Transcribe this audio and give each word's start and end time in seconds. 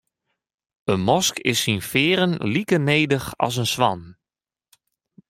In 0.93 1.01
mosk 1.07 1.35
is 1.51 1.61
syn 1.63 1.83
fearen 1.91 2.33
like 2.53 2.75
nedich 2.89 3.27
as 3.45 3.55
in 3.63 3.67
swan. 3.73 4.01